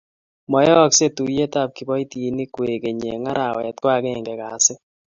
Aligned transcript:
mayaaksei 0.51 1.11
tuyetab 1.17 1.69
kiboitinik 1.77 2.49
kwekeny 2.55 3.01
Eng' 3.13 3.29
arawet 3.31 3.77
ko 3.83 3.87
agenge 3.97 4.33
kasi 4.41 4.73